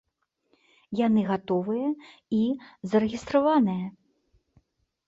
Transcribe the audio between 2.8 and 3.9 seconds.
зарэгістраваныя.